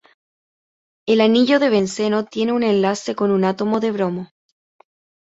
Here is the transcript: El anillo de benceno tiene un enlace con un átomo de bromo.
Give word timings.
El 1.05 1.21
anillo 1.21 1.59
de 1.59 1.69
benceno 1.69 2.25
tiene 2.25 2.53
un 2.53 2.63
enlace 2.63 3.13
con 3.13 3.29
un 3.29 3.43
átomo 3.43 3.79
de 3.79 3.91
bromo. 3.91 4.31